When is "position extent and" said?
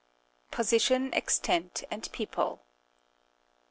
0.49-2.11